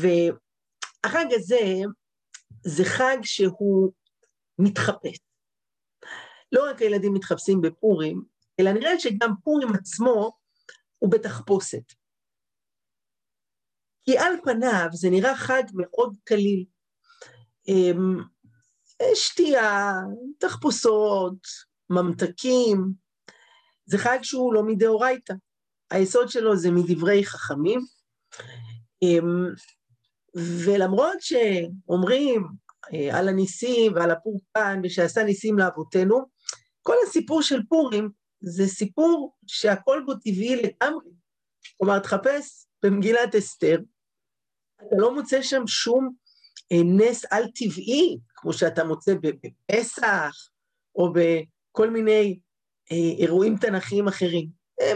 [0.00, 1.82] והחג הזה
[2.66, 3.92] זה חג שהוא
[4.58, 5.18] מתחפש.
[6.52, 8.22] לא רק הילדים מתחפשים בפורים,
[8.60, 10.32] אלא נראה שגם פורים עצמו
[10.98, 11.92] הוא בתחפושת.
[14.04, 16.64] כי על פניו זה נראה חג מאוד קליל.
[17.68, 18.20] אמ,
[19.14, 19.92] שתייה,
[20.38, 21.46] תחפושות,
[21.90, 22.92] ממתקים,
[23.86, 25.34] זה חג שהוא לא מדאורייתא.
[25.90, 27.80] היסוד שלו זה מדברי חכמים,
[29.02, 29.54] אמ,
[30.36, 32.46] ולמרות שאומרים
[32.94, 36.24] אה, על הניסים ועל הפורקן ושעשה ניסים לאבותינו,
[36.82, 38.10] כל הסיפור של פורים
[38.40, 41.10] זה סיפור שהכל בו טבעי לגמרי.
[41.78, 43.78] כלומר, תחפש במגילת אסתר,
[44.76, 46.14] אתה לא מוצא שם שום
[46.72, 50.32] אה, נס על-טבעי, כמו שאתה מוצא בפסח,
[50.94, 52.38] או בכל מיני
[52.92, 54.48] אה, אירועים תנכיים אחרים.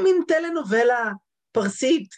[0.03, 1.13] מין טלנובלה
[1.53, 2.09] פרסית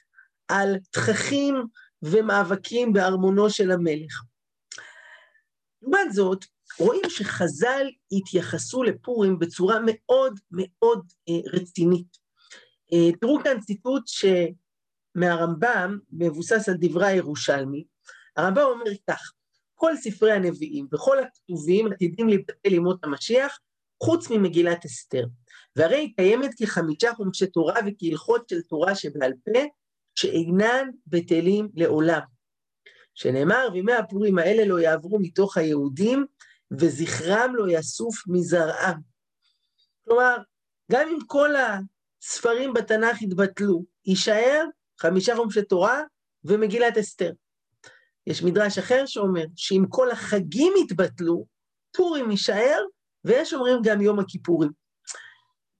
[0.49, 1.55] על תככים
[2.03, 4.23] ומאבקים בארמונו של המלך.
[5.83, 6.45] לעומת זאת,
[6.79, 12.17] רואים שחז"ל התייחסו לפורים בצורה מאוד מאוד אה, רצינית.
[12.93, 14.05] אה, תראו כאן ציטוט
[15.15, 17.85] מהרמב"ם, מבוסס על דברי הירושלמי.
[18.37, 19.33] הרמב"ם אומר כך,
[19.75, 23.59] כל ספרי הנביאים וכל הכתובים עתידים להתבטל לימות המשיח,
[24.03, 25.25] חוץ ממגילת אסתר.
[25.77, 29.61] והרי היא קיימת כחמישה חומשי תורה וכהלכות של תורה שבעל פה,
[30.15, 32.21] שאינן בטלים לעולם.
[33.15, 36.27] שנאמר, וימי הפורים האלה לא יעברו מתוך היהודים,
[36.79, 39.01] וזכרם לא יסוף מזרעם.
[40.05, 40.37] כלומר,
[40.93, 44.65] גם אם כל הספרים בתנ"ך יתבטלו, יישאר
[45.01, 46.03] חמישה חומשי תורה
[46.45, 47.33] ומגילת אסתר.
[48.27, 51.47] יש מדרש אחר שאומר שאם כל החגים יתבטלו,
[51.97, 52.83] פורים יישאר,
[53.25, 54.71] ויש אומרים גם יום הכיפורים.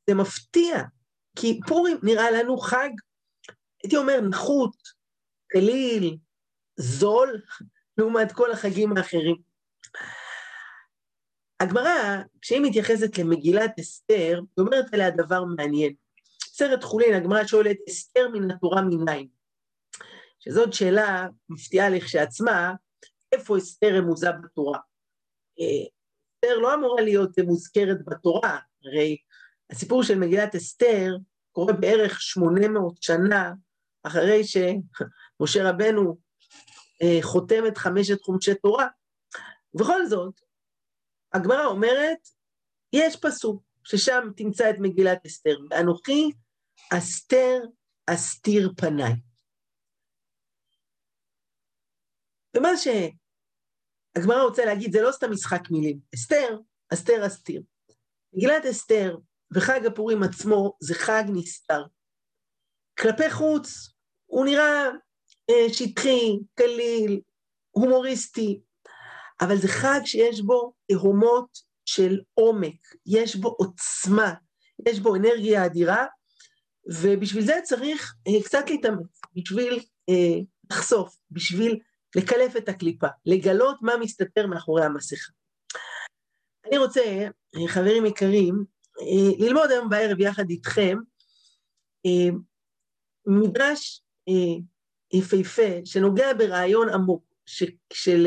[0.09, 0.83] זה מפתיע,
[1.37, 2.91] כי פורים נראה לנו חג,
[3.83, 4.77] הייתי אומר, נחות,
[5.49, 6.17] קליל,
[6.77, 7.43] זול,
[7.99, 9.37] לעומת כל החגים האחרים.
[11.61, 15.95] הגמרא, כשהיא מתייחסת למגילת אסתר, היא אומרת עליה דבר מעניין.
[16.45, 19.29] סרט חולין, הגמרא שואלת, אסתר מן התורה מניין?
[20.41, 22.75] שזאת שאלה מפתיעה לכשעצמה,
[23.33, 24.79] איפה אסתר רמוזה בתורה?
[25.61, 25.89] אה,
[26.35, 29.17] אסתר לא אמורה להיות מוזכרת בתורה, הרי
[29.71, 31.17] הסיפור של מגילת אסתר
[31.53, 33.53] קורה בערך 800 שנה
[34.03, 36.19] אחרי שמשה רבנו
[37.03, 38.87] אה, חותם את חמשת חומשי תורה.
[39.75, 40.41] ובכל זאת,
[41.33, 42.29] הגמרא אומרת,
[42.93, 46.31] יש פסוק ששם תמצא את מגילת אסתר, ואנוכי
[46.93, 47.59] אסתר
[48.07, 49.13] אסתיר פניי.
[52.57, 56.01] ומה שהגמרא רוצה להגיד, זה לא סתם משחק מילים.
[56.15, 56.59] אסתר,
[56.93, 57.63] אסתר אסתיר.
[58.33, 59.17] מגילת אסתר
[59.55, 61.85] וחג הפורים עצמו זה חג נסתר.
[62.99, 63.92] כלפי חוץ
[64.33, 64.89] הוא נראה
[65.51, 67.21] אה, שטחי, קליל,
[67.71, 68.61] הומוריסטי,
[69.41, 72.75] אבל זה חג שיש בו תהומות של עומק,
[73.07, 74.35] יש בו עוצמה,
[74.89, 76.07] יש בו אנרגיה אדירה,
[76.87, 81.79] ובשביל זה צריך אה, קצת להתאמץ, בשביל אה, לחשוף, בשביל
[82.17, 85.33] לקלף את הקליפה, לגלות מה מסתתר מאחורי המסכה.
[86.67, 88.65] אני רוצה, אה, חברים יקרים,
[89.01, 90.99] אה, ללמוד היום בערב יחד איתכם
[92.07, 92.37] אה,
[93.27, 94.02] מדרש
[95.13, 98.27] יפהפה שנוגע ברעיון עמוק ש, של,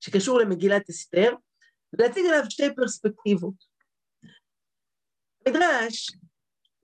[0.00, 1.32] שקשור למגילת אסתר,
[1.92, 3.54] ולהציג עליו שתי פרספקטיבות.
[5.48, 6.10] מדרש,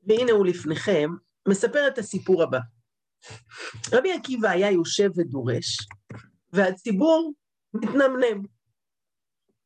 [0.02, 1.10] והנה הוא לפניכם,
[1.48, 2.58] מספר את הסיפור הבא.
[3.92, 5.78] רבי עקיבא היה יושב ודורש,
[6.52, 7.32] והציבור
[7.74, 8.42] מתנמנם.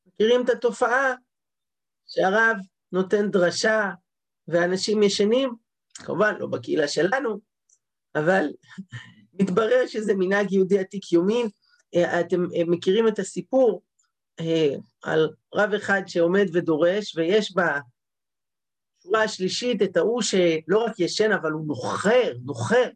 [0.07, 1.15] מכירים את התופעה
[2.07, 2.57] שהרב
[2.93, 3.91] נותן דרשה
[4.49, 5.51] ואנשים ישנים?
[5.95, 7.41] כמובן, לא בקהילה שלנו,
[8.19, 8.47] אבל
[9.41, 11.49] מתברר שזה מנהג יהודי עתיק יומין.
[11.95, 13.83] אה, אתם אה, מכירים את הסיפור
[14.41, 21.51] אה, על רב אחד שעומד ודורש, ויש בשורה השלישית את ההוא שלא רק ישן, אבל
[21.51, 22.91] הוא נוחר, נוחר.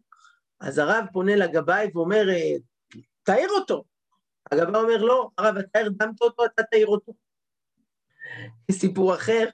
[0.60, 2.26] אז הרב פונה לגבאי ואומר,
[3.22, 3.84] תעיר אותו.
[4.52, 7.12] הגבאי אומר, לא, הרב, אתה הרדמת אותו, אתה תעיר אותו.
[8.70, 9.48] סיפור אחר,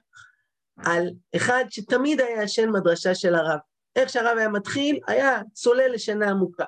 [0.77, 3.59] על אחד שתמיד היה ישן מדרשה של הרב.
[3.95, 6.65] איך שהרב היה מתחיל, היה צולל לשינה עמוקה.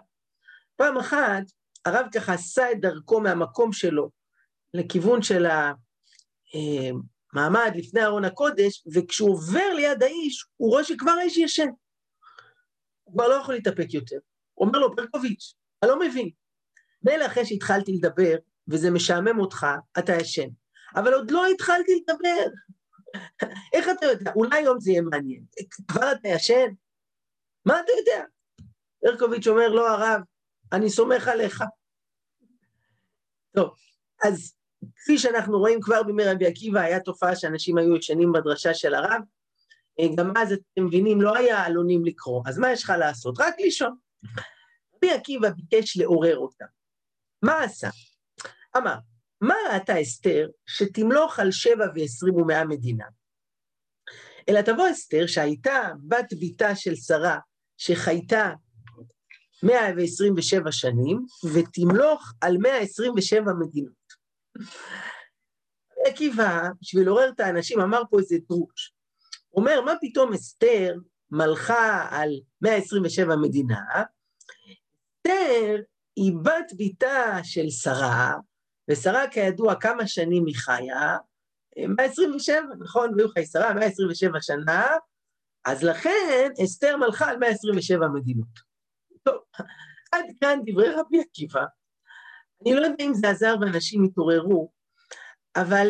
[0.76, 1.44] פעם אחת,
[1.86, 4.10] הרב ככה עשה את דרכו מהמקום שלו
[4.74, 5.46] לכיוון של
[6.54, 11.70] המעמד לפני ארון הקודש, וכשהוא עובר ליד האיש, הוא רואה שכבר האיש ישן.
[13.04, 14.18] הוא כבר לא יכול להתאפק יותר.
[14.54, 15.54] הוא אומר לו, ברקוביץ',
[15.84, 16.30] אני לא מבין.
[17.04, 18.36] מילא אחרי שהתחלתי לדבר,
[18.68, 19.68] וזה משעמם אותך,
[20.00, 20.48] אתה ישן.
[20.96, 22.46] אבל עוד לא התחלתי לדבר.
[23.74, 24.32] איך אתה יודע?
[24.36, 25.44] אולי היום זה יהיה מעניין.
[25.88, 26.68] כבר אתה ישן?
[27.66, 28.24] מה אתה יודע?
[29.04, 30.22] ברקוביץ' אומר, לא, הרב,
[30.74, 31.64] אני סומך עליך.
[33.56, 33.76] טוב,
[34.24, 34.56] אז
[34.96, 39.22] כפי שאנחנו רואים כבר בימי רבי עקיבא, היה תופעה שאנשים היו ישנים בדרשה של הרב,
[40.00, 43.36] אה, גם אז אתם מבינים, לא היה עלונים לקרוא, אז מה יש לך לעשות?
[43.40, 43.96] רק לישון.
[44.96, 46.66] רבי עקיבא ביקש לעורר אותם.
[47.42, 47.90] מה עשה?
[48.78, 48.96] אמר,
[49.42, 53.06] מה ראתה אסתר שתמלוך על שבע ועשרים ומאה מדינה?
[54.50, 57.40] אלא תבוא אסתר שהייתה בת ביתה של שרה,
[57.82, 58.50] שחייתה
[59.64, 63.94] 127 שנים, ותמלוך על 127 מדינות.
[66.08, 68.94] עקיבא, בשביל לעורר את האנשים, אמר פה איזה דרוש.
[69.50, 70.96] הוא אומר, מה פתאום אסתר
[71.32, 72.30] מלכה על
[72.62, 73.82] 127 מדינה?
[75.18, 75.76] אסתר
[76.16, 78.36] היא בת ביתה של שרה,
[78.90, 81.18] ושרה כידוע כמה שנים היא חיה?
[81.98, 83.14] 127, נכון?
[83.16, 84.86] והיו חי שרה 127 שנה,
[85.66, 88.72] אז לכן אסתר מלכה על 127 מדינות.
[89.24, 89.36] טוב,
[90.12, 91.66] עד כאן דברי רבי עקיבא.
[92.62, 94.72] אני לא יודע אם זה עזר ואנשים התעוררו,
[95.56, 95.88] אבל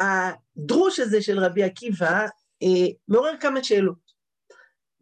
[0.00, 2.26] הדרוש הזה של רבי עקיבא
[2.62, 4.08] אה, מעורר כמה שאלות.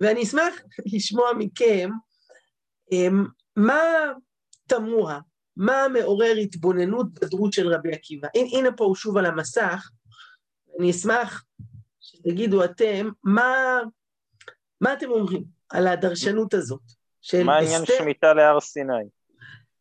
[0.01, 0.55] ואני אשמח
[0.95, 1.91] לשמוע מכם
[2.93, 3.09] אה,
[3.57, 3.83] מה
[4.67, 5.21] תמוה,
[5.57, 8.29] מה מעורר התבוננות בדרוש של רבי עקיבא.
[8.35, 9.91] הנה, פה הוא שוב על המסך,
[10.79, 11.45] אני אשמח
[12.27, 13.79] שתגידו אתם, מה,
[14.81, 16.81] מה אתם אומרים על הדרשנות הזאת
[17.21, 17.95] של מה העניין אסתר...
[17.99, 18.93] שמיטה להר סיני?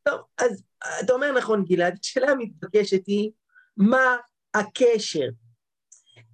[0.04, 0.64] טוב, אז
[1.04, 3.32] אתה אומר נכון, גלעד, השאלה המתבקשת היא,
[3.78, 4.18] מה
[4.54, 5.28] הקשר?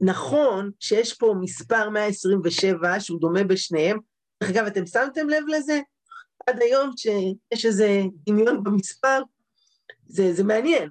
[0.01, 3.99] נכון שיש פה מספר 127 שהוא דומה בשניהם,
[4.43, 5.79] דרך אגב, אתם שמתם לב לזה?
[6.47, 9.21] עד היום שיש איזה דמיון במספר,
[10.07, 10.89] זה, זה מעניין.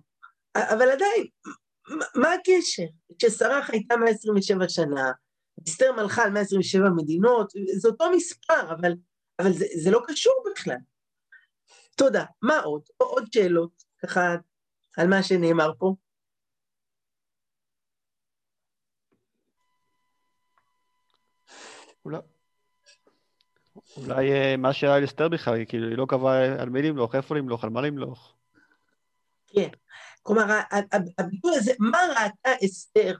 [0.54, 1.26] אבל עדיין,
[2.14, 2.82] מה הקשר?
[3.18, 5.10] כששרח הייתה 127 שנה,
[5.68, 8.92] אסתר מלכה על 127 מדינות, זה אותו מספר, אבל,
[9.38, 10.76] אבל זה, זה לא קשור בכלל.
[11.96, 12.24] תודה.
[12.42, 12.82] מה עוד?
[12.96, 14.36] עוד שאלות, ככה,
[14.96, 15.94] על מה שנאמר פה?
[22.04, 22.18] אולי,
[23.96, 27.36] אולי אה, מה שהיה על אסתר בכלל, כאילו היא לא קבעה על מי למלוך, איפה
[27.36, 28.34] למלוך, על מה למלוך.
[29.46, 29.68] כן,
[30.22, 30.60] כלומר,
[31.18, 33.16] הביטוי הזה, מה ראתה אסתר?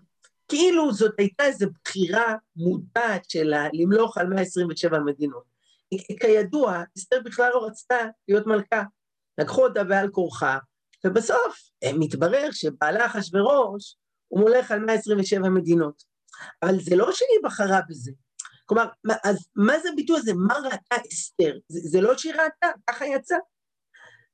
[0.49, 5.45] כאילו זאת הייתה איזו בחירה מודעת שלה למלוך על 127 מדינות.
[6.21, 7.97] כידוע, אסתר בכלל לא רצתה
[8.29, 8.83] להיות מלכה.
[9.39, 10.59] לקחו אותה בעל כורחה,
[11.07, 13.97] ובסוף מתברר שבעלה אחשורוש
[14.29, 16.03] הוא מולך על 127 מדינות.
[16.63, 18.13] אבל זה לא שהיא בחרה בזה.
[18.67, 18.85] כלומר,
[19.25, 20.33] אז מה זה הביטוי הזה?
[20.35, 21.59] מה ראתה אסתר?
[21.69, 23.37] זה, זה לא שהיא ראתה, ככה יצא.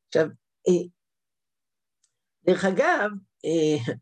[0.08, 0.26] עכשיו,
[0.68, 0.88] אה,
[2.46, 3.10] דרך אגב,
[3.44, 3.94] אה,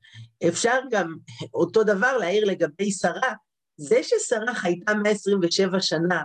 [0.48, 1.16] אפשר גם
[1.54, 3.34] אותו דבר להעיר לגבי שרה.
[3.76, 6.22] זה ששרה חייתה 127 שנה,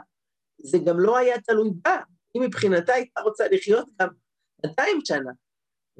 [0.63, 1.98] זה גם לא היה תלוי בה.
[2.33, 4.07] היא מבחינתה הייתה רוצה לחיות גם
[4.66, 5.31] 200 שנה.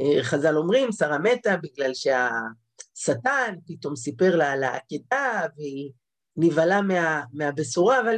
[0.02, 5.92] אה, חז"ל אומרים, שרה מתה בגלל שהשטן פתאום סיפר לה על העקדה, והיא
[6.38, 8.18] נבהלה מה, מהבשורה, אבל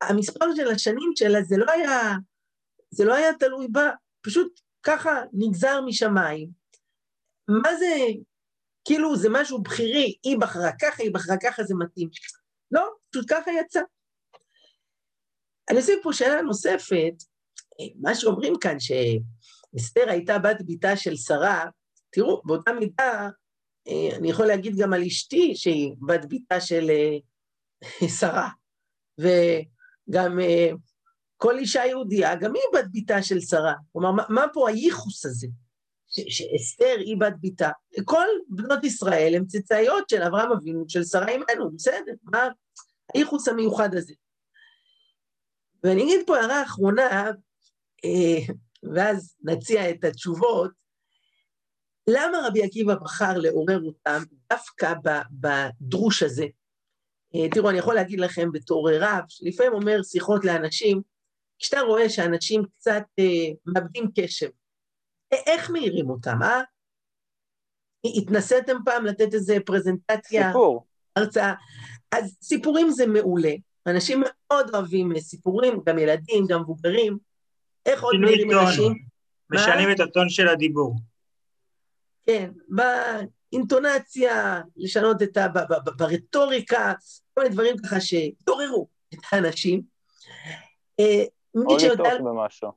[0.00, 2.14] המספר של השנים שלה זה לא היה,
[2.90, 3.90] זה לא היה תלוי בה,
[4.22, 6.59] פשוט ככה נגזר משמיים.
[7.62, 7.96] מה זה,
[8.84, 12.08] כאילו זה משהו בכירי, היא בחרה ככה, היא בחרה ככה, זה מתאים.
[12.70, 13.80] לא, פשוט ככה יצא.
[15.70, 17.14] אני אוסיף פה שאלה נוספת,
[18.00, 21.64] מה שאומרים כאן, שאסתר הייתה בת ביתה של שרה,
[22.10, 23.28] תראו, באותה מידה,
[24.18, 26.90] אני יכול להגיד גם על אשתי, שהיא בת ביתה של
[28.20, 28.48] שרה,
[29.18, 30.38] וגם
[31.36, 33.74] כל אישה יהודייה, גם היא בת ביתה של שרה.
[33.92, 35.46] כלומר, מה פה הייחוס הזה?
[36.10, 37.70] שאסתר היא בת ביתה.
[38.04, 42.48] כל בנות ישראל הן צאצאיות של אברהם אבינו, של שרה אימנו, בסדר, מה
[43.14, 44.14] הייחוס המיוחד הזה?
[45.84, 47.30] ואני אגיד פה הערה אחרונה,
[48.04, 48.54] אה,
[48.94, 50.70] ואז נציע את התשובות,
[52.06, 54.94] למה רבי עקיבא בחר לעורר אותם דווקא
[55.30, 56.46] בדרוש הזה?
[57.34, 61.02] אה, תראו, אני יכול להגיד לכם בתור רב, שלפעמים אומר שיחות לאנשים,
[61.58, 64.48] כשאתה רואה שאנשים קצת אה, מאבדים קשב,
[65.32, 66.60] איך מעירים אותם, אה?
[68.16, 70.46] התנסיתם פעם לתת איזה פרזנטציה?
[70.48, 70.86] סיפור.
[71.16, 71.54] הרצאה.
[72.12, 73.52] אז סיפורים זה מעולה.
[73.86, 77.18] אנשים מאוד אוהבים סיפורים, גם ילדים, גם מבוגרים.
[77.86, 78.94] איך עוד מעירים אנשים?
[79.50, 80.96] משנים את הטון של הדיבור.
[82.26, 85.46] כן, באינטונציה, לשנות את ה...
[85.96, 86.92] ברטוריקה,
[87.34, 89.82] כל מיני דברים ככה שתעוררו את האנשים.
[91.00, 92.70] אה, או לטעות במשהו.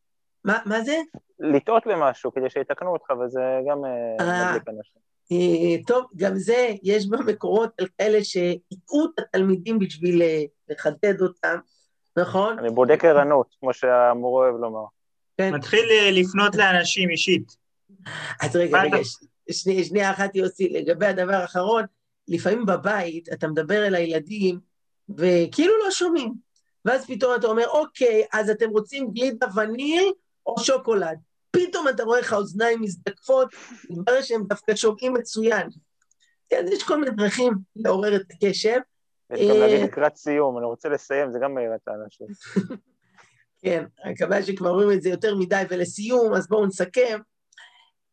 [0.45, 0.97] מה, מה זה?
[1.39, 5.01] לטעות במשהו, כדי שיתקנו אותך, וזה גם אה, מדליק אנשים.
[5.31, 11.57] אה, טוב, גם זה, יש במקורות על כאלה שהטעו את התלמידים בשביל אה, לחדד אותם,
[12.17, 12.59] נכון?
[12.59, 14.85] אני בודק ערנות, כמו שהמורה אוהב לומר.
[15.37, 15.53] כן.
[15.53, 17.57] מתחיל לפנות לאנשים אישית.
[18.41, 18.97] אז רגע, רגע,
[19.83, 21.83] שנייה אחת יוסי, לגבי הדבר האחרון,
[22.27, 24.59] לפעמים בבית אתה מדבר אל הילדים
[25.09, 26.33] וכאילו לא שומעים.
[26.85, 30.11] ואז פתאום אתה אומר, אוקיי, אז אתם רוצים גלידה וניל
[30.45, 31.17] או שוקולד?
[31.51, 33.47] פתאום אתה רואה איך האוזניים מזדקפות,
[33.89, 35.69] מתברר שהם דווקא שומעים מצוין.
[36.49, 38.79] כן, יש כל מיני דרכים לעורר את הקשב.
[39.31, 42.27] יש גם להגיד אה, לקראת סיום, אני רוצה לסיים, זה גם מעיר את האנשים.
[43.63, 47.19] כן, רק הבעיה שכבר אומרים את זה יותר מדי, ולסיום, אז בואו נסכם.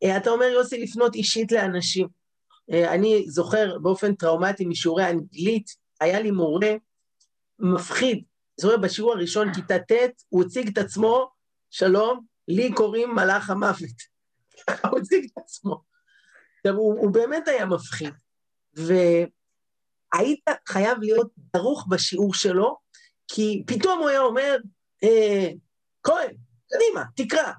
[0.02, 2.08] אה, אתה אומר, יוסי, לפנות אישית לאנשים.
[2.72, 5.66] אה, אני זוכר באופן טראומטי משיעורי אנגלית,
[6.00, 6.74] היה לי מורה
[7.58, 8.24] מפחיד.
[8.56, 11.30] זוכר, בשיעור הראשון, כיתה ט', הוא הציג את עצמו,
[11.70, 13.96] שלום, לי קוראים מלאך המוות.
[14.90, 15.82] הוא הציג את עצמו.
[16.56, 18.14] עכשיו, הוא, הוא באמת היה מפחיד.
[18.74, 22.76] והיית חייב להיות דרוך בשיעור שלו,
[23.28, 24.56] כי פתאום הוא היה אומר,
[25.04, 25.48] אה,
[26.02, 26.36] כהן,
[26.70, 27.52] קדימה, תקרא.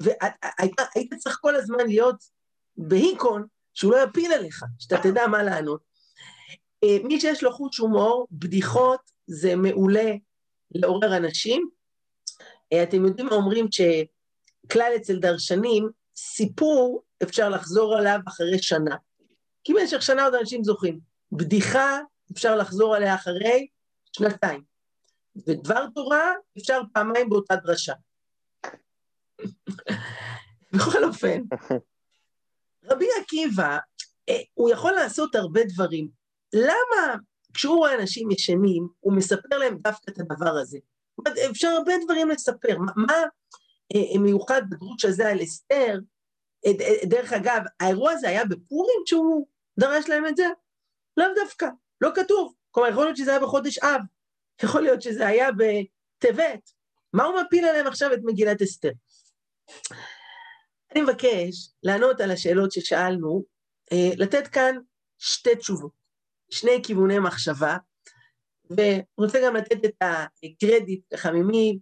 [0.00, 2.16] והיית צריך כל הזמן להיות
[2.76, 5.80] בהיקון, שהוא לא יפיל עליך, שאתה תדע מה לענות.
[6.84, 10.12] אה, מי שיש לו חוש הומור, בדיחות זה מעולה
[10.70, 11.75] לעורר אנשים.
[12.72, 18.96] אה, אתם יודעים מה אומרים שכלל אצל דרשנים, סיפור אפשר לחזור עליו אחרי שנה.
[19.64, 21.00] כי במשך שנה עוד אנשים זוכרים.
[21.32, 22.00] בדיחה
[22.32, 23.66] אפשר לחזור עליה אחרי
[24.12, 24.62] שנתיים.
[25.36, 27.92] ודבר תורה אפשר פעמיים באותה דרשה.
[30.72, 31.42] בכל אופן,
[32.90, 33.78] רבי עקיבא,
[34.28, 36.08] אה, הוא יכול לעשות הרבה דברים.
[36.52, 37.14] למה
[37.54, 40.78] כשהוא רואה אנשים ישנים, הוא מספר להם דווקא את הדבר הזה?
[41.50, 42.78] אפשר הרבה דברים לספר.
[42.78, 43.22] מה, מה
[43.94, 45.98] אה, מיוחד בדרוש הזה על אסתר?
[46.66, 46.72] אה,
[47.04, 49.46] דרך אגב, האירוע הזה היה בפורים שהוא
[49.78, 50.46] דרש להם את זה?
[51.16, 51.66] לאו דווקא,
[52.00, 52.54] לא כתוב.
[52.70, 54.00] כלומר, יכול להיות שזה היה בחודש אב,
[54.62, 56.70] יכול להיות שזה היה בטבת.
[57.12, 58.92] מה הוא מפיל עליהם עכשיו את מגילת אסתר?
[60.92, 63.44] אני מבקש לענות על השאלות ששאלנו,
[63.92, 64.76] אה, לתת כאן
[65.18, 65.92] שתי תשובות,
[66.50, 67.76] שני כיווני מחשבה,
[68.70, 71.78] ורוצה גם לתת את הקרדיט ככה ממי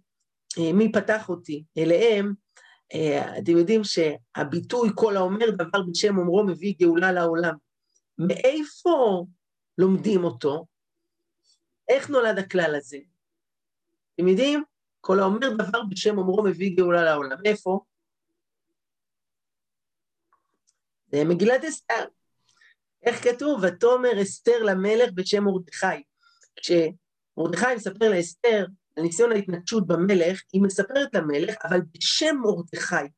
[0.57, 2.33] אה, מי פתח אותי אליהם.
[2.93, 7.55] אה, אתם יודעים שהביטוי כל האומר דבר בשם אומרו מביא גאולה לעולם.
[8.17, 9.25] מאיפה
[9.77, 10.65] לומדים אותו?
[11.89, 12.97] איך נולד הכלל הזה?
[14.15, 14.63] אתם יודעים?
[15.01, 17.37] כל האומר דבר בשם אומרו מביא גאולה לעולם.
[17.45, 17.79] איפה?
[21.07, 22.05] זה מגילת אסתר.
[23.03, 23.61] איך כתוב?
[23.63, 26.03] ותאמר אסתר למלך בשם מרדכי.
[26.55, 28.65] כשמרדכי מספר לאסתר
[28.97, 33.09] על ניסיון ההתנגשות במלך, היא מספרת למלך, אבל בשם מרדכי.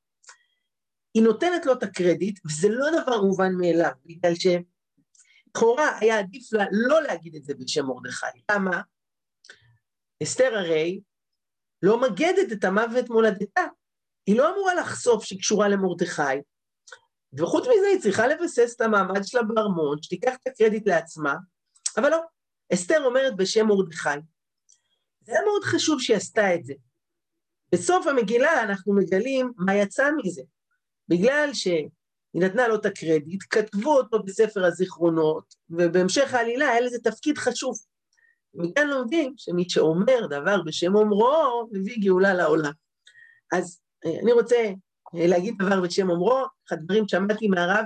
[1.13, 6.65] היא נותנת לו את הקרדיט, וזה לא דבר מובן מאליו, בגלל שלכאורה היה עדיף לה
[6.71, 8.41] לא להגיד את זה בשם מרדכי.
[8.51, 8.81] למה?
[10.23, 11.01] אסתר הרי
[11.81, 13.63] לא מגדת את המוות מולדתה.
[14.27, 16.41] היא לא אמורה לחשוף שהיא קשורה למרדכי,
[17.37, 21.35] וחוץ מזה היא צריכה לבסס את המעמד שלה בארמון, שתיקח את הקרדיט לעצמה,
[21.97, 22.21] אבל לא,
[22.73, 24.09] אסתר אומרת בשם מרדכי.
[25.21, 26.73] זה היה מאוד חשוב שהיא עשתה את זה.
[27.71, 30.41] בסוף המגילה אנחנו מגלים מה יצא מזה.
[31.09, 31.89] בגלל שהיא
[32.33, 37.75] נתנה לו את הקרדיט, כתבו אותו בספר הזיכרונות, ובהמשך העלילה היה לזה תפקיד חשוב.
[38.53, 42.71] מכאן לומדים שמי שאומר דבר בשם אומרו, מביא גאולה לעולם.
[43.53, 44.55] אז אה, אני רוצה
[45.15, 47.85] אה, להגיד דבר בשם אומרו, אחד הדברים שמעתי מהרב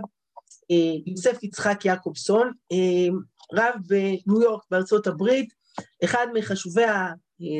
[1.05, 3.17] יוסף יצחק יעקובסון, אה,
[3.53, 5.53] רב בניו יורק בארצות הברית,
[6.03, 6.83] אחד מחשובי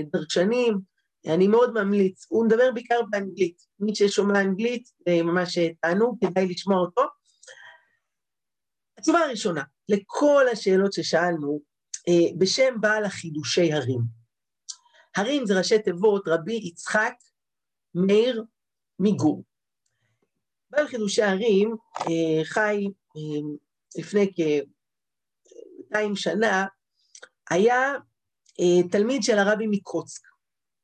[0.10, 0.80] הדרשנים,
[1.28, 6.78] אני מאוד ממליץ, הוא מדבר בעיקר באנגלית, מי ששומע אנגלית, אה, ממש תענוג, כדאי לשמוע
[6.78, 7.02] אותו.
[8.98, 11.60] התשובה הראשונה, לכל השאלות ששאלנו,
[12.08, 14.02] אה, בשם בעל החידושי הרים.
[15.16, 17.14] הרים זה ראשי תיבות רבי יצחק
[17.96, 18.44] מאיר
[19.00, 19.44] מגור.
[20.70, 23.01] בעל חידושי הרים אה, חי אה,
[23.98, 26.66] לפני כ-200 שנה,
[27.50, 27.94] היה
[28.60, 30.22] אה, תלמיד של הרבי מקוצק,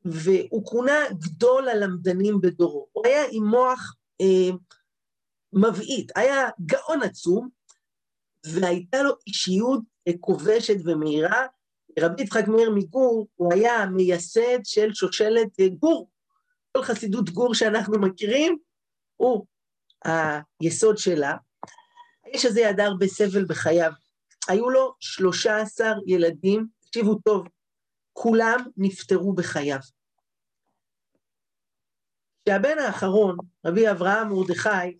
[0.06, 2.88] והוא כונה גדול הלמדנים בדורו.
[2.92, 4.56] הוא היה עם מוח אה,
[5.54, 7.50] מבעית, היה גאון עצום,
[8.54, 9.82] והייתה לו אישיות
[10.20, 11.46] כובשת ומהירה.
[12.00, 16.10] רבי יצחק מאיר מגור, הוא היה המייסד של שושלת אה, גור.
[16.78, 18.58] כל חסידות גור שאנחנו מכירים,
[19.18, 19.46] הוא
[20.62, 21.36] היסוד שלה.
[22.28, 23.92] האיש הזה ידע הרבה סבל בחייו.
[24.48, 27.48] היו לו 13 ילדים, תקשיבו טוב,
[28.14, 29.80] כולם נפטרו בחייו.
[32.50, 34.98] שהבן האחרון, רבי אברהם מרדכי,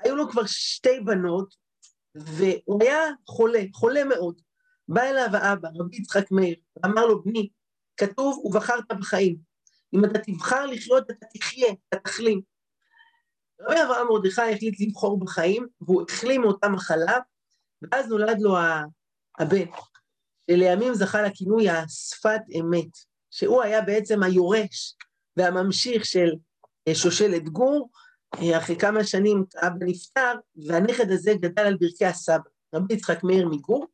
[0.00, 1.54] היו לו כבר שתי בנות,
[2.14, 4.40] והוא היה חולה, חולה מאוד.
[4.88, 7.48] בא אליו האבא, רבי יצחק מאיר, ואמר לו, בני,
[7.96, 9.36] כתוב, ובחרת בחיים.
[9.94, 12.40] אם אתה תבחר לחיות, אתה תחיה, אתה תחלים.
[13.60, 17.18] רבי אברהם מרדכי החליט לבחור בחיים, והוא החלים מאותה מחלה,
[17.82, 18.56] ואז נולד לו
[19.38, 19.64] הבן,
[20.50, 22.90] שלימים זכה לכינוי השפת אמת,
[23.30, 24.94] שהוא היה בעצם היורש
[25.36, 26.30] והממשיך של
[26.88, 27.90] אה, שושלת גור,
[28.34, 30.32] אה, אחרי כמה שנים אבא נפטר,
[30.66, 33.86] והנכד הזה גדל על ברכי הסבא, רבי יצחק מאיר מגור.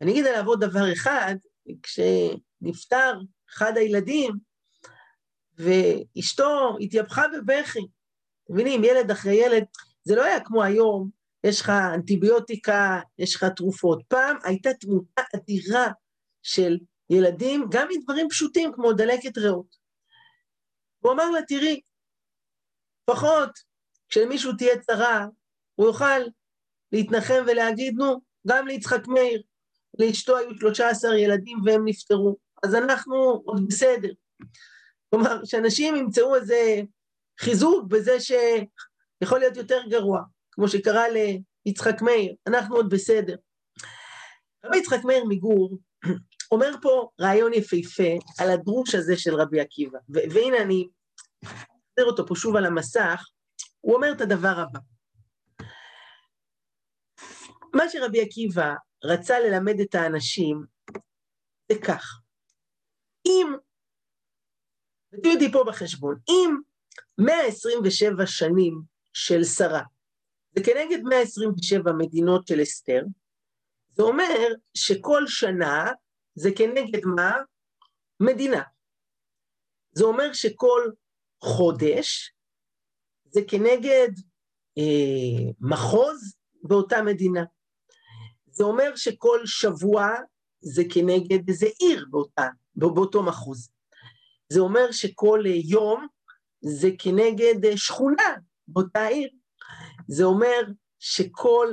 [0.00, 1.34] אני אגיד עליו עוד דבר אחד,
[1.82, 4.32] כשנפטר אחד הילדים,
[5.58, 7.86] ואשתו התייפחה בבכי.
[8.44, 9.64] אתם מבינים, ילד אחרי ילד,
[10.04, 11.10] זה לא היה כמו היום,
[11.44, 14.02] יש לך אנטיביוטיקה, יש לך תרופות.
[14.08, 15.86] פעם הייתה תמותה אדירה
[16.42, 16.78] של
[17.10, 19.76] ילדים, גם מדברים פשוטים כמו דלקת ריאות.
[21.00, 21.80] הוא אמר לה, תראי,
[23.10, 23.50] לפחות
[24.08, 25.26] כשלמישהו תהיה צרה,
[25.74, 26.20] הוא יוכל
[26.92, 29.42] להתנחם ולהגיד, נו, גם ליצחק מאיר,
[29.98, 34.12] לאשתו היו 13 ילדים והם נפטרו, אז אנחנו עוד בסדר.
[35.10, 36.82] כלומר, שאנשים ימצאו איזה
[37.40, 40.22] חיזוק בזה שיכול להיות יותר גרוע,
[40.52, 41.04] כמו שקרה
[41.66, 43.36] ליצחק מאיר, אנחנו עוד בסדר.
[44.64, 45.78] רבי יצחק מאיר מגור
[46.52, 50.88] אומר פה רעיון יפהפה על הדרוש הזה של רבי עקיבא, והנה אני
[51.44, 53.24] אעזר אותו פה שוב על המסך,
[53.80, 54.78] הוא אומר את הדבר הבא.
[57.74, 58.74] מה שרבי עקיבא
[59.04, 60.64] רצה ללמד את האנשים
[61.72, 62.20] זה כך,
[63.26, 63.46] אם,
[65.12, 66.56] ותהיו איתי פה בחשבון, אם
[67.18, 68.82] 127 שנים
[69.12, 69.82] של שרה,
[70.56, 73.02] זה כנגד 127 מדינות של אסתר,
[73.94, 75.92] זה אומר שכל שנה
[76.34, 77.32] זה כנגד מה?
[78.20, 78.62] מדינה.
[79.92, 80.90] זה אומר שכל
[81.44, 82.34] חודש
[83.24, 84.08] זה כנגד
[84.78, 87.44] אה, מחוז באותה מדינה.
[88.46, 90.08] זה אומר שכל שבוע
[90.60, 93.70] זה כנגד איזה עיר באותה, באותו מחוז.
[94.48, 96.06] זה אומר שכל יום
[96.62, 98.34] זה כנגד אה, שכונה
[98.68, 99.28] באותה עיר.
[100.08, 100.60] זה אומר
[100.98, 101.68] שכל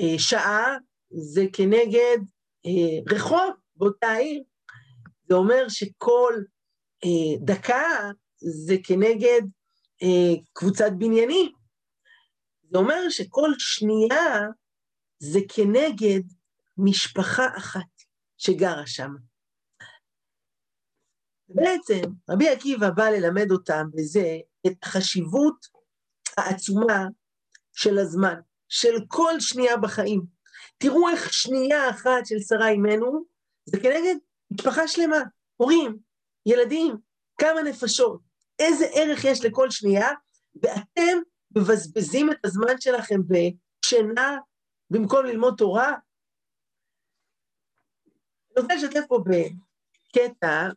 [0.00, 0.76] אה, שעה
[1.10, 2.18] זה כנגד
[2.66, 4.42] אה, רחוב באותה עיר.
[5.28, 6.34] זה אומר שכל
[7.04, 9.42] אה, דקה זה כנגד
[10.02, 11.52] אה, קבוצת בניינים.
[12.70, 14.40] זה אומר שכל שנייה
[15.18, 16.20] זה כנגד
[16.78, 17.80] משפחה אחת
[18.36, 19.14] שגרה שם.
[21.54, 25.66] בעצם רבי עקיבא בא ללמד אותם בזה את החשיבות
[26.36, 27.06] העצומה
[27.72, 28.34] של הזמן,
[28.68, 30.22] של כל שנייה בחיים.
[30.78, 33.24] תראו איך שנייה אחת של שרה אימנו,
[33.64, 34.14] זה כנגד
[34.50, 35.20] משפחה שלמה,
[35.56, 35.98] הורים,
[36.46, 36.96] ילדים,
[37.38, 38.20] כמה נפשות,
[38.58, 40.08] איזה ערך יש לכל שנייה,
[40.62, 41.18] ואתם
[41.56, 44.38] מבזבזים את הזמן שלכם בשינה
[44.90, 45.94] במקום ללמוד תורה.
[48.56, 50.68] אני רוצה לשתף פה בקטע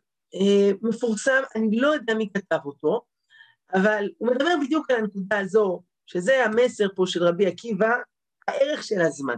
[0.82, 3.02] מפורסם, אני לא יודע מי כתב אותו,
[3.74, 7.90] אבל הוא מדבר בדיוק על הנקודה הזו, שזה המסר פה של רבי עקיבא,
[8.48, 9.36] הערך של הזמן.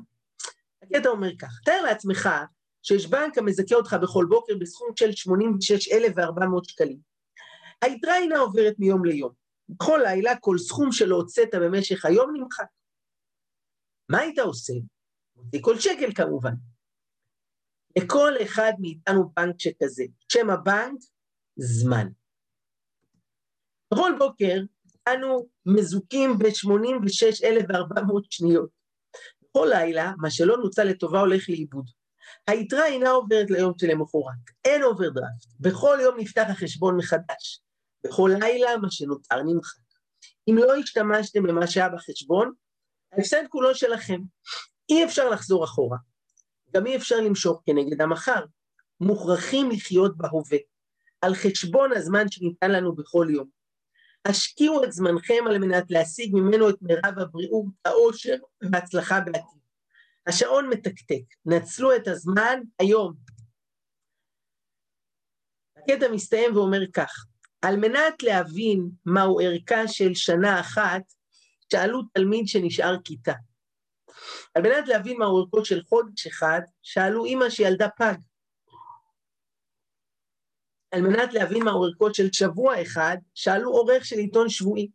[0.83, 2.29] הקטע אומר כך, תאר לעצמך
[2.83, 6.99] שיש בנק המזכה אותך בכל בוקר בסכום של 86,400 שקלים.
[7.83, 9.33] היתרה אינה עוברת מיום ליום.
[9.69, 12.67] בכל לילה כל סכום שלא הוצאת במשך היום נמחק.
[14.09, 14.73] מה היית עושה?
[15.37, 16.53] מוציא כל שקל כמובן.
[17.99, 20.05] לכל אחד מאיתנו בנק שכזה.
[20.33, 20.99] שם הבנק,
[21.57, 22.09] זמן.
[23.95, 24.61] בכל בוקר
[25.09, 28.71] אנו מזוכים ב-86,400 שניות.
[29.43, 31.85] בכל לילה, מה שלא נוצל לטובה הולך לאיבוד.
[32.47, 35.47] היתרה אינה עוברת ליום שלמחרת, אין אוברדרפט.
[35.61, 37.63] בכל יום נפתח החשבון מחדש.
[38.05, 39.79] בכל לילה מה שנותר נמחק.
[40.51, 42.53] אם לא השתמשתם במה שהיה בחשבון,
[43.13, 44.21] ההפסד כולו שלכם.
[44.91, 45.99] אי אפשר לחזור אחורה.
[46.75, 48.45] גם אי אפשר למשוך כנגד המחר.
[49.01, 50.59] מוכרחים לחיות בהווה,
[51.21, 53.49] על חשבון הזמן שניתן לנו בכל יום.
[54.25, 59.61] השקיעו את זמנכם על מנת להשיג ממנו את מירב הבריאות, העושר וההצלחה בעתיד.
[60.27, 63.15] השעון מתקתק, נצלו את הזמן היום.
[65.77, 67.27] הקטע מסתיים ואומר כך,
[67.63, 71.03] על מנת להבין מהו ערכה של שנה אחת,
[71.73, 73.33] שאלו תלמיד שנשאר כיתה.
[74.55, 78.15] על מנת להבין מהו ערכו של חודש אחד, שאלו אימא שילדה פג.
[80.91, 84.89] על מנת להבין מהו ערכו של שבוע אחד, שאלו עורך של עיתון שבועי.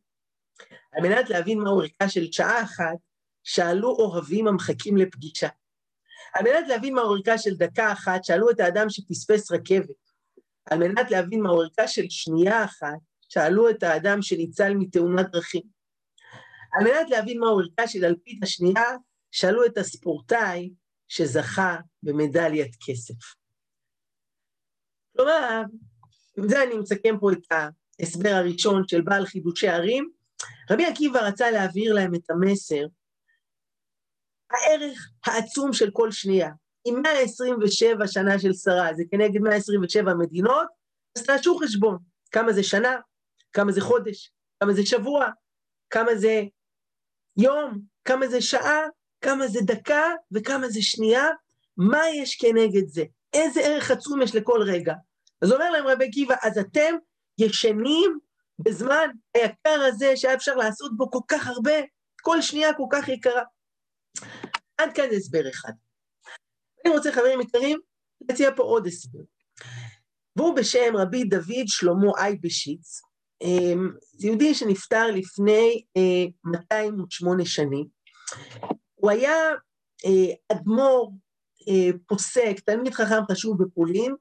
[0.92, 2.98] על מנת להבין מהו ערכה של שעה אחת,
[3.44, 5.48] שאלו אוהבים המחכים לפגישה.
[6.34, 10.12] על מנת להבין מהו ערכה של דקה אחת, שאלו את האדם שפספס רכבת.
[10.72, 12.98] על מנת להבין מהו ערכה של שנייה אחת,
[13.30, 15.62] שאלו את האדם שניצל מתאונת דרכים.
[16.74, 18.84] על מנת להבין מהו ערכה של אלפית השנייה,
[19.32, 20.74] שאלו את הספורטאי
[21.08, 23.16] שזכה במדליית כסף.
[25.16, 25.64] כלומר,
[26.38, 27.52] עם זה אני מסכם פה את
[28.00, 30.10] ההסבר הראשון של בעל חידושי ערים,
[30.72, 32.86] רבי עקיבא רצה להעביר להם את המסר,
[34.52, 36.50] הערך העצום של כל שנייה.
[36.86, 40.68] עם 127 שנה של שרה, זה כנגד 127 מדינות,
[41.18, 41.98] אז תעשו חשבון,
[42.32, 42.96] כמה זה שנה,
[43.54, 45.28] כמה זה חודש, כמה זה שבוע,
[45.90, 46.44] כמה זה
[47.38, 48.80] יום, כמה זה שעה,
[49.22, 51.28] כמה זה דקה וכמה זה שנייה,
[51.78, 53.04] מה יש כנגד זה?
[53.34, 54.94] איזה ערך עצום יש לכל רגע?
[55.42, 56.96] אז אומר להם רבי עקיבא, אז אתם
[57.38, 58.20] ישנים
[58.60, 61.72] בזמן היקר הזה שהיה אפשר לעשות בו כל כך הרבה,
[62.22, 63.44] כל שנייה כל כך יקרה.
[64.78, 65.72] עד כאן הסבר אחד.
[66.86, 67.80] אני רוצה, חברים יקרים,
[68.30, 69.20] להציע פה עוד הסבר.
[70.36, 73.02] והוא בשם רבי דוד שלמה אייבשיץ,
[73.42, 75.84] אמ, יהודי שנפטר לפני
[76.46, 77.88] 208 אה, שנים.
[79.02, 79.36] הוא היה
[80.06, 81.14] אה, אדמו"ר,
[81.68, 84.16] אה, פוסק, תלמיד חכם חשוב בפולין,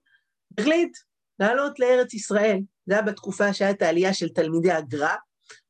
[0.59, 0.97] החליט
[1.39, 2.61] לעלות לארץ ישראל.
[2.87, 5.17] זה היה בתקופה שהייתה העלייה של תלמידי הגר"א,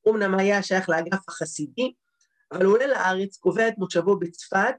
[0.09, 1.95] אמנם היה שייך לאגף החסידי,
[2.53, 4.75] אבל הוא עולה לארץ, קובע את מושבו בצפת,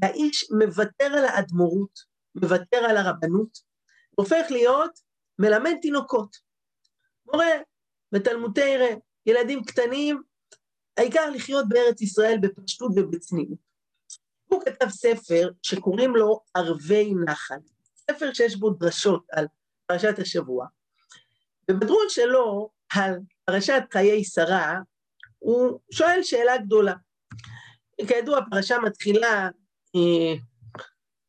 [0.00, 1.98] והאיש מוותר על האדמו"רות,
[2.34, 3.58] מוותר על הרבנות,
[4.14, 4.98] הופך להיות
[5.38, 6.36] מלמד תינוקות.
[7.26, 7.50] מורה
[8.14, 8.96] ותלמוד תרא,
[9.26, 10.22] ילדים קטנים,
[10.96, 13.58] העיקר לחיות בארץ ישראל בפשטות ובצניעות.
[14.46, 17.58] הוא כתב ספר שקוראים לו ערבי נחל,
[17.96, 19.46] ספר שיש בו דרשות על
[19.86, 20.66] פרשת השבוע,
[21.70, 24.78] ובדרון שלו על פרשת חיי שרה,
[25.38, 26.94] הוא שואל שאלה גדולה.
[28.06, 29.48] כידוע, הפרשה מתחילה,
[29.96, 30.34] אה,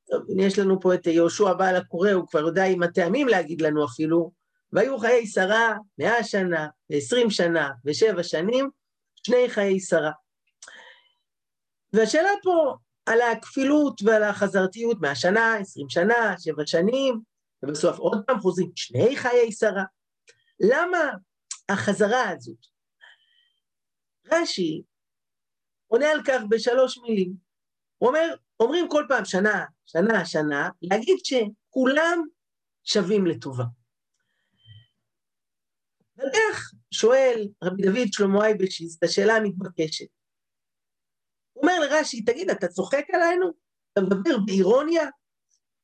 [0.10, 3.86] טוב, יש לנו פה את יהושע בעל הקורא, הוא כבר יודע עם הטעמים להגיד לנו
[3.86, 4.32] אפילו,
[4.74, 8.70] והיו חיי שרה מאה שנה, ועשרים שנה, ושבע שנים,
[9.28, 10.12] שני חיי שרה.
[11.94, 17.22] והשאלה פה על הכפילות ועל החזרתיות מהשנה, עשרים שנה, שבע שנים,
[17.64, 19.84] ובסוף עוד פעם חוזרים שני חיי שרה.
[20.60, 21.12] למה
[21.70, 22.58] החזרה הזאת?
[24.32, 24.84] רש"י
[25.88, 27.34] עונה על כך בשלוש מילים.
[27.98, 32.24] הוא אומר, אומרים כל פעם שנה, שנה, שנה, להגיד שכולם
[32.84, 33.64] שווים לטובה.
[36.18, 40.06] וכך שואל רבי דוד שלמה אייבשיס את השאלה המתבקשת.
[41.54, 43.52] הוא אומר לרש"י, תגיד, אתה צוחק עלינו?
[43.94, 45.04] אתה מדבר באירוניה?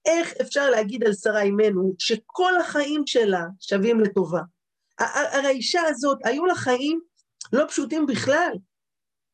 [0.06, 4.42] איך אפשר להגיד על שרה אימנו שכל החיים שלה שווים לטובה?
[5.00, 7.02] הרי האישה הזאת, היו לה חיים
[7.54, 8.52] לא פשוטים בכלל.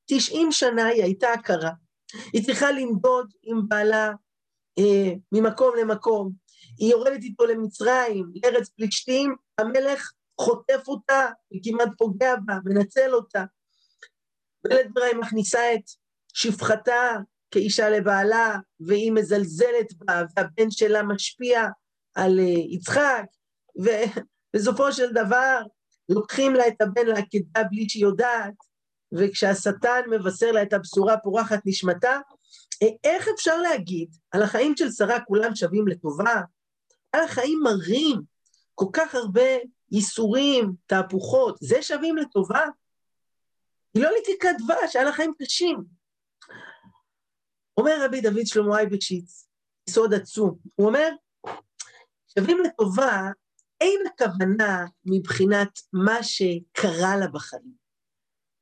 [0.06, 1.72] 90 שנה היא הייתה הכרה.
[2.34, 4.12] היא צריכה לנדוד עם בעלה
[4.80, 6.32] אה, ממקום למקום.
[6.78, 13.44] היא יורדת איתו למצרים, לארץ פלישתים, המלך חוטף אותה וכמעט פוגע בה, מנצל אותה.
[14.64, 15.84] בלית ברירה היא מכניסה את
[16.34, 17.18] שפחתה
[17.52, 21.68] כאישה לבעלה, והיא מזלזלת בה, והבן שלה משפיע
[22.16, 23.26] על אה, יצחק,
[23.76, 25.62] ובסופו של דבר
[26.10, 28.54] לוקחים לה את הבן לעקדה בלי שהיא יודעת,
[29.14, 32.20] וכשהשטן מבשר לה את הבשורה פורחת נשמתה,
[32.84, 36.42] אה, איך אפשר להגיד על החיים של שרה כולם שווים לטובה?
[37.12, 38.22] על החיים מרים,
[38.76, 39.42] כל כך הרבה
[39.92, 42.66] ייסורים, תהפוכות, זה שווים לטובה?
[43.94, 45.84] היא לא לקיקת דבש, היה לה חיים קשים.
[47.78, 49.48] אומר רבי דוד שלמה אייבקשיץ,
[49.90, 51.10] יסוד עצום, הוא אומר,
[52.28, 53.32] שווים לטובה
[53.82, 57.76] אין הכוונה מבחינת מה שקרה לה בחיים.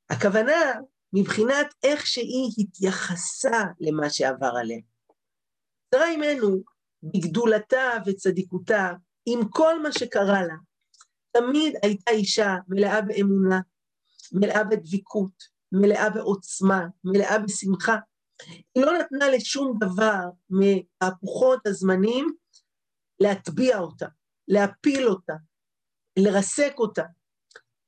[0.09, 0.73] הכוונה
[1.13, 4.79] מבחינת איך שהיא התייחסה למה שעבר עליה.
[5.93, 6.63] שרה אימנו,
[7.03, 8.91] בגדולתה וצדיקותה,
[9.25, 10.55] עם כל מה שקרה לה,
[11.33, 13.59] תמיד הייתה אישה מלאה באמונה,
[14.31, 17.97] מלאה בדביקות, מלאה בעוצמה, מלאה בשמחה.
[18.75, 22.33] היא לא נתנה לשום דבר מהפוכות הזמנים
[23.19, 24.07] להטביע אותה,
[24.47, 25.33] להפיל אותה,
[26.19, 27.03] לרסק אותה.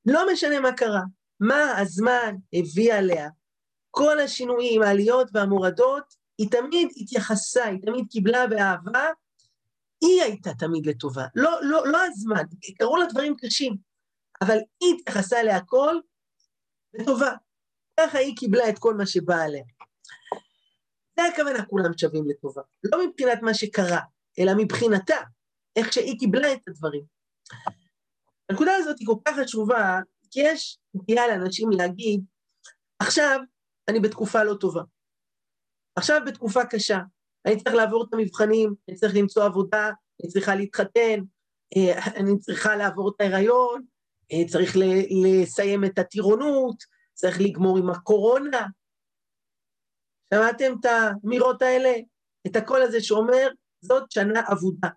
[0.05, 1.01] לא משנה מה קרה,
[1.39, 3.29] מה הזמן הביא עליה.
[3.91, 9.09] כל השינויים, העליות והמורדות, היא תמיד התייחסה, היא תמיד קיבלה באהבה,
[10.01, 11.25] היא הייתה תמיד לטובה.
[11.35, 12.43] לא, לא, לא הזמן,
[12.77, 13.77] קרו לה דברים קשים,
[14.41, 15.95] אבל היא התייחסה להכל
[16.93, 17.31] לטובה.
[17.99, 19.63] ככה היא קיבלה את כל מה שבא עליה.
[21.19, 22.61] זה הכוונה, כולם שווים לטובה.
[22.83, 24.01] לא מבחינת מה שקרה,
[24.39, 25.17] אלא מבחינתה,
[25.75, 27.05] איך שהיא קיבלה את הדברים.
[28.49, 29.99] הנקודה הזאת היא כל כך חשובה,
[30.31, 32.23] כי יש נטייה לאנשים להגיד,
[32.99, 33.39] עכשיו
[33.89, 34.81] אני בתקופה לא טובה,
[35.95, 36.99] עכשיו בתקופה קשה,
[37.45, 39.91] אני צריך לעבור את המבחנים, אני צריך למצוא עבודה,
[40.23, 41.19] אני צריכה להתחתן,
[41.77, 43.85] אה, אני צריכה לעבור את ההיריון,
[44.31, 44.75] אה, צריך
[45.23, 48.67] לסיים את הטירונות, צריך לגמור עם הקורונה.
[50.33, 51.93] שמעתם את האמירות האלה?
[52.47, 53.47] את הקול הזה שאומר,
[53.81, 54.89] זאת שנה אבודה.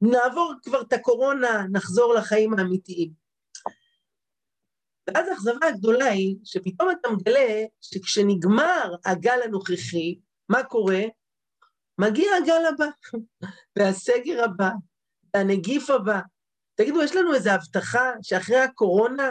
[0.00, 3.12] נעבור כבר את הקורונה, נחזור לחיים האמיתיים.
[5.06, 11.00] ואז האכזבה הגדולה היא שפתאום אתה מגלה שכשנגמר הגל הנוכחי, מה קורה?
[11.98, 12.86] מגיע הגל הבא,
[13.76, 14.70] והסגר הבא,
[15.34, 16.20] והנגיף הבא.
[16.74, 19.30] תגידו, יש לנו איזו הבטחה שאחרי הקורונה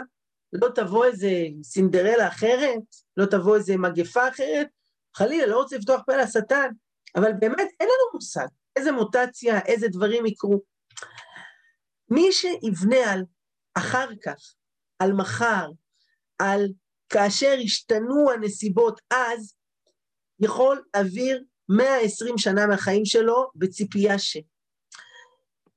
[0.52, 1.30] לא תבוא איזה
[1.62, 2.82] סינדרלה אחרת?
[3.16, 4.66] לא תבוא איזה מגפה אחרת?
[5.16, 6.70] חלילה, לא רוצה לפתוח פה לשטן,
[7.16, 8.46] אבל באמת אין לנו מושג
[8.76, 10.62] איזה מוטציה, איזה דברים יקרו.
[12.10, 13.24] מי שיבנה על
[13.74, 14.54] אחר כך,
[14.98, 15.70] על מחר,
[16.38, 16.66] על
[17.08, 19.54] כאשר השתנו הנסיבות אז,
[20.40, 21.44] יכול להעביר
[21.76, 24.36] 120 שנה מהחיים שלו בציפייה ש...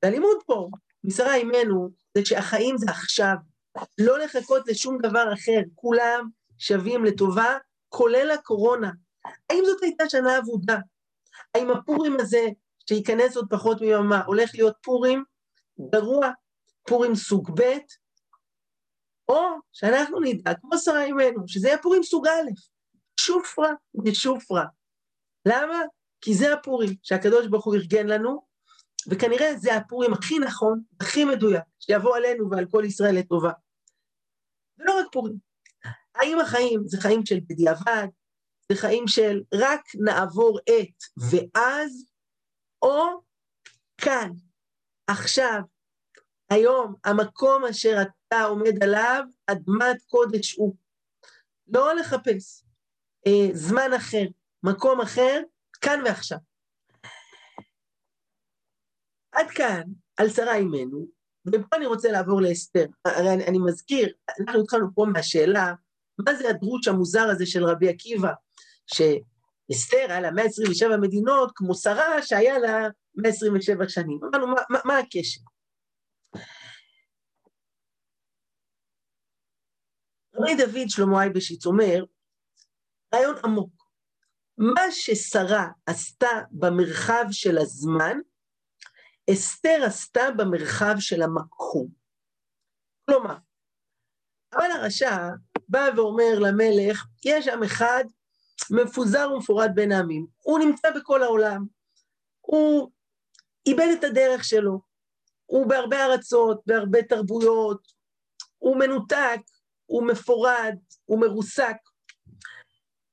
[0.02, 0.68] והלימוד פה,
[1.04, 3.34] משרה אימנו, זה שהחיים זה עכשיו,
[3.98, 6.28] לא לחכות לשום דבר אחר, כולם
[6.58, 8.90] שווים לטובה, כולל הקורונה.
[9.50, 10.78] האם זאת הייתה שנה אבודה?
[11.54, 12.46] האם הפורים הזה,
[12.88, 15.24] שייכנס עוד פחות מיומה, הולך להיות פורים
[15.92, 16.30] גרוע,
[16.88, 17.78] פורים סוג ב',
[19.28, 19.40] או
[19.72, 22.50] שאנחנו נדע, כמו שרה אימנו, שזה יהיה פורים סוג א',
[23.20, 23.70] שופרה
[24.04, 24.64] ושופרה.
[25.46, 25.82] למה?
[26.20, 28.46] כי זה הפורים שהקדוש ברוך הוא ארגן לנו,
[29.10, 33.52] וכנראה זה הפורים הכי נכון, הכי מדויק, שיבוא עלינו ועל כל ישראל לטובה.
[34.76, 35.36] זה לא רק פורים.
[36.14, 38.06] האם החיים זה חיים של בדיעבד,
[38.68, 42.04] זה חיים של רק נעבור את ואז,
[42.82, 43.04] או
[43.98, 44.30] כאן,
[45.06, 45.60] עכשיו,
[46.50, 50.76] היום, המקום אשר אתה עומד עליו, אדמת קודש הוא.
[51.68, 52.64] לא לחפש
[53.26, 54.24] אה, זמן אחר,
[54.62, 55.40] מקום אחר,
[55.80, 56.38] כאן ועכשיו.
[59.32, 59.82] עד כאן,
[60.16, 61.06] על שרה אימנו,
[61.46, 62.86] ופה אני רוצה לעבור לאסתר.
[63.04, 65.72] הרי אני, אני מזכיר, אנחנו התחלנו פה מהשאלה,
[66.18, 68.32] מה זה הדרוש המוזר הזה של רבי עקיבא,
[68.86, 74.20] שאסתר היה לה 127 מדינות, כמו שרה שהיה לה 127 שנים.
[74.24, 75.40] אמרנו, מה, מה, מה הקשר?
[80.34, 82.04] רבי דוד שלמה אייבשיץ אומר,
[83.14, 83.75] רעיון עמוק.
[84.58, 88.18] מה ששרה עשתה במרחב של הזמן,
[89.32, 91.88] אסתר עשתה במרחב של המקום.
[93.10, 93.36] כלומר,
[94.54, 95.28] אבל הרשע
[95.68, 98.04] בא ואומר למלך, יש שם אחד
[98.70, 101.66] מפוזר ומפורד בין העמים, הוא נמצא בכל העולם,
[102.40, 102.90] הוא
[103.66, 104.80] איבד את הדרך שלו,
[105.46, 107.86] הוא בהרבה ארצות, בהרבה תרבויות,
[108.58, 109.40] הוא מנותק,
[109.86, 111.76] הוא מפורד, הוא מרוסק.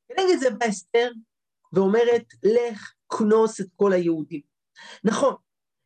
[0.08, 1.12] כנגד זה בא אסתר
[1.74, 4.42] ואומרת, לך כנוס את כל היהודים.
[5.04, 5.36] נכון,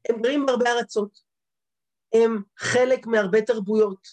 [0.09, 1.19] הם גרים בהרבה ארצות,
[2.13, 4.07] הם חלק מהרבה תרבויות,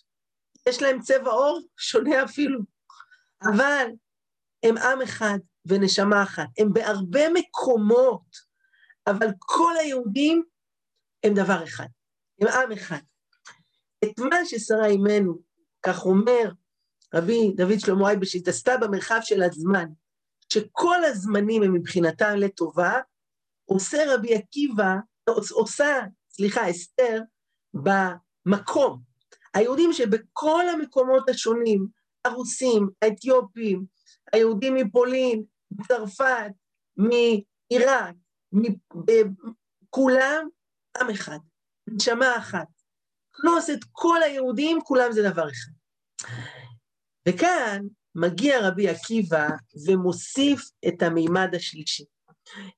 [0.69, 2.61] יש להם צבע עור שונה אפילו,
[3.43, 3.87] אבל
[4.63, 8.55] הם עם אחד ונשמה אחת, הם בהרבה מקומות,
[9.07, 10.45] אבל כל היהודים
[11.25, 11.87] הם דבר אחד,
[12.41, 13.01] הם עם אחד.
[14.05, 15.39] את מה ששרה אימנו,
[15.83, 16.51] כך אומר
[17.15, 19.87] רבי דוד שלמה אייבשיט, עשתה במרחב של הזמן,
[20.53, 23.01] שכל הזמנים הם מבחינתם לטובה,
[23.65, 24.95] עושה רבי עקיבא,
[25.51, 27.21] עושה, סליחה, אסתר,
[27.75, 29.01] במקום.
[29.55, 31.87] היהודים שבכל המקומות השונים,
[32.25, 33.85] הרוסים, האתיופים,
[34.33, 36.51] היהודים מפולין, מצרפת,
[36.97, 38.15] מעיראק,
[39.91, 40.49] כולם
[41.01, 41.39] עם אחד,
[41.87, 42.67] נשמה אחת.
[43.33, 45.73] כנוס את כל היהודים, כולם זה דבר אחד.
[47.29, 49.48] וכאן מגיע רבי עקיבא
[49.87, 52.05] ומוסיף את המימד השלישי.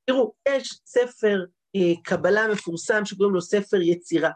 [0.05, 1.45] תראו, יש ספר
[1.77, 4.31] אה, קבלה מפורסם שקוראים לו ספר יצירה.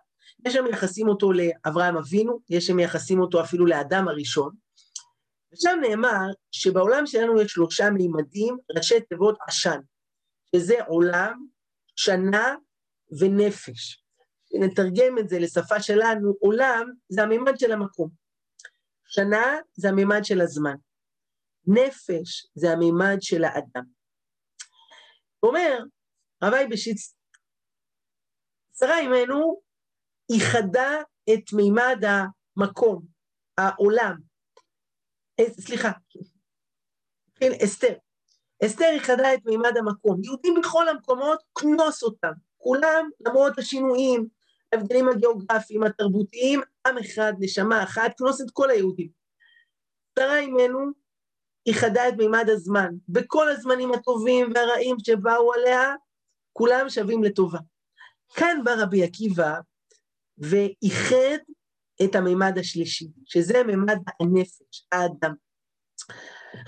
[0.47, 4.55] יש שמייחסים אותו לאברהם אבינו, יש שמייחסים אותו אפילו לאדם הראשון,
[5.53, 9.81] ושם נאמר שבעולם שלנו יש שלושה מימדים, ראשי תיבות עשן,
[10.57, 11.47] שזה עולם,
[11.97, 12.55] שנה
[13.21, 14.05] ונפש.
[14.61, 18.11] נתרגם את זה לשפה שלנו, עולם זה המימד של המקום.
[19.07, 20.75] שנה זה המימד של הזמן.
[21.67, 23.85] נפש זה המימד של האדם.
[25.43, 25.79] אומר,
[26.45, 27.15] רבי בשיץ,
[28.79, 29.61] שרה אימנו
[30.35, 31.03] איחדה
[31.35, 33.07] את מימד המקום,
[33.59, 34.17] העולם.
[35.41, 35.91] אה, סליחה,
[37.35, 37.95] כן, אסתר.
[38.67, 40.21] אסתר איחדה את מימד המקום.
[40.25, 42.33] יהודים בכל המקומות, כנוס אותם.
[42.59, 44.29] כולם, למרות השינויים,
[44.73, 49.09] ההבדלים הגיאוגרפיים, התרבותיים, עם אחד, נשמה אחת, כנוס את כל היהודים.
[50.19, 50.91] שרה אימנו
[51.67, 52.95] איחדה את מימד הזמן.
[53.09, 55.95] בכל הזמנים הטובים והרעים שבאו עליה,
[56.53, 57.59] כולם שווים לטובה.
[58.35, 59.55] כאן בא רבי עקיבא
[60.39, 61.39] ואיחד
[62.05, 65.35] את המימד השלישי, שזה מימד הנפש, האדם.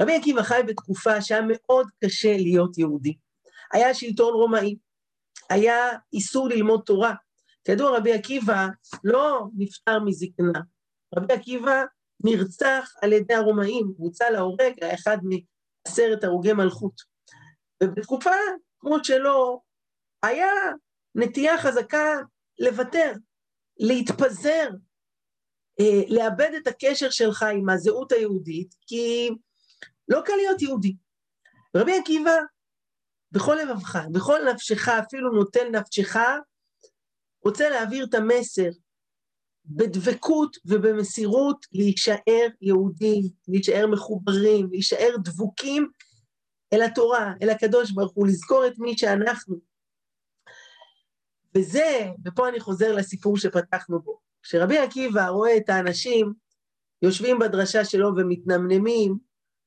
[0.00, 3.16] רבי עקיבא חי בתקופה שהיה מאוד קשה להיות יהודי.
[3.72, 4.76] היה שלטון רומאי,
[5.50, 5.76] היה
[6.12, 7.14] איסור ללמוד תורה.
[7.64, 8.66] כידוע, רבי עקיבא
[9.04, 10.60] לא נפטר מזקנה.
[11.16, 11.84] רבי עקיבא
[12.24, 16.94] נרצח על ידי הרומאים, והוצא להורג, היה אחד מעשרת הרוגי מלכות.
[17.82, 18.30] ובתקופה
[18.78, 19.62] כמו שלו,
[20.22, 20.50] היה
[21.14, 22.20] נטייה חזקה
[22.58, 23.12] לוותר,
[23.78, 24.68] להתפזר,
[25.80, 29.30] אה, לאבד את הקשר שלך עם הזהות היהודית, כי
[30.08, 30.96] לא קל להיות יהודי.
[31.76, 32.36] רבי עקיבא,
[33.32, 36.16] בכל לבבך, בכל נפשך, אפילו נוטל נפשך,
[37.44, 38.68] רוצה להעביר את המסר
[39.66, 45.88] בדבקות ובמסירות להישאר יהודים, להישאר מחוברים, להישאר דבוקים
[46.72, 49.56] אל התורה, אל הקדוש ברוך הוא, לזכור את מי שאנחנו.
[51.54, 56.32] וזה, ופה אני חוזר לסיפור שפתחנו בו, כשרבי עקיבא רואה את האנשים
[57.02, 59.18] יושבים בדרשה שלו ומתנמנמים,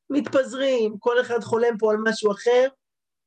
[0.09, 2.67] מתפזרים, כל אחד חולם פה על משהו אחר,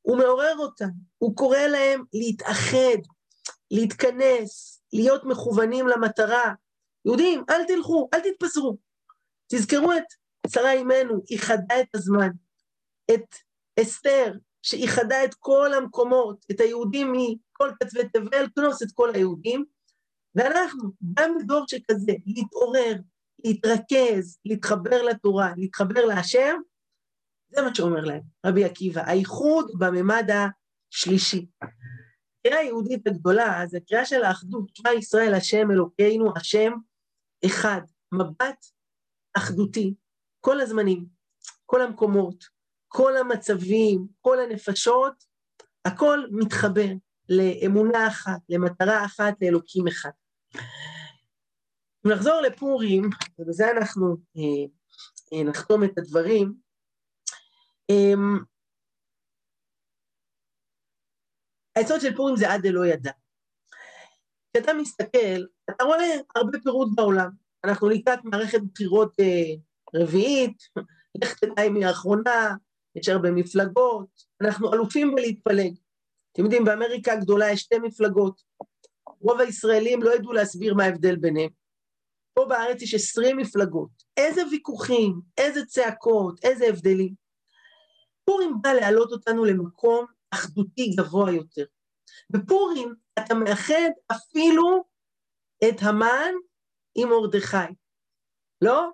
[0.03, 2.99] הוא מעורר אותם, הוא קורא להם להתאחד,
[3.71, 6.55] להתכנס, להיות מכוונים למטרה.
[7.05, 8.77] יהודים, אל תלכו, אל תתפזרו.
[9.53, 10.05] תזכרו את
[10.53, 12.29] שרה אימנו, היא חדה את הזמן.
[13.15, 13.35] את
[13.81, 19.65] אסתר, שאיחדה את כל המקומות, את היהודים מכל קצווי תבל, כנוס את כל היהודים,
[20.35, 22.95] ואנחנו, גם בדור שכזה, להתעורר,
[23.45, 26.57] להתרכז, להתחבר לתורה, להתחבר להשם,
[27.49, 30.29] זה מה שאומר להם רבי עקיבא, האיחוד בממד
[30.93, 31.47] השלישי.
[32.49, 36.73] הקריאה היהודית הגדולה זה קריאה של האחדות, שמע ישראל השם אלוקינו, השם
[37.47, 37.81] אחד,
[38.13, 38.67] מבט
[39.37, 39.95] אחדותי,
[40.41, 41.07] כל הזמנים,
[41.67, 42.45] כל המקומות,
[42.89, 45.25] כל המצבים, כל הנפשות,
[45.85, 46.89] הכל מתחבר
[47.29, 50.11] לאמונה אחת, למטרה אחת, לאלוקים אחד.
[52.07, 54.67] אם נחזור לפורים, ובזה אנחנו אה,
[55.33, 56.55] אה, נחתום את הדברים,
[57.91, 58.15] אה,
[61.79, 63.11] היסוד של פורים זה עד דלא ידע.
[64.53, 67.31] כשאתה מסתכל, אתה רואה הרבה פירוט בעולם.
[67.65, 69.55] אנחנו לקראת מערכת בחירות אה,
[69.95, 70.63] רביעית,
[71.23, 72.55] לך תדע אם היא האחרונה,
[72.95, 74.09] יש הרבה מפלגות,
[74.41, 75.75] אנחנו אלופים בלהתפלג.
[76.33, 78.43] אתם יודעים, באמריקה הגדולה יש שתי מפלגות.
[79.21, 81.51] רוב הישראלים לא ידעו להסביר מה ההבדל ביניהם.
[82.35, 83.91] פה בארץ יש עשרים מפלגות.
[84.17, 87.15] איזה ויכוחים, איזה צעקות, איזה הבדלים.
[88.25, 91.65] פורים בא להעלות אותנו למקום אחדותי גבוה יותר.
[92.31, 94.85] בפורים אתה מאחד אפילו
[95.69, 96.33] את המן
[96.95, 97.75] עם מרדכי.
[98.63, 98.91] לא?